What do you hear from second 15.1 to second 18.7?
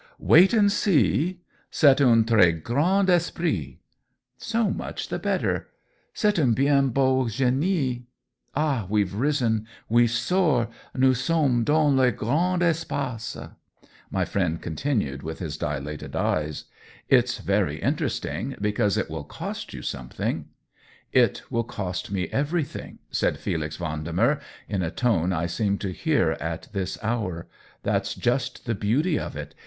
with his dilated eyes." It's very interesting—